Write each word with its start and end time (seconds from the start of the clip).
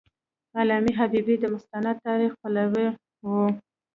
علامه 0.59 0.91
حبیبي 0.99 1.35
د 1.39 1.45
مستند 1.53 1.87
تاریخ 2.07 2.31
پلوی 2.41 2.87
و. 3.25 3.27